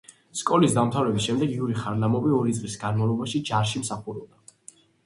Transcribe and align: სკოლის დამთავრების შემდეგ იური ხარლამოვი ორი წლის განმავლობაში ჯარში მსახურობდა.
სკოლის 0.37 0.71
დამთავრების 0.77 1.27
შემდეგ 1.27 1.53
იური 1.57 1.77
ხარლამოვი 1.83 2.35
ორი 2.41 2.57
წლის 2.63 2.81
განმავლობაში 2.87 3.45
ჯარში 3.53 3.85
მსახურობდა. 3.85 4.85